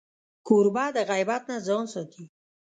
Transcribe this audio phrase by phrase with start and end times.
[0.47, 2.23] کوربه د غیبت نه ځان ساتي.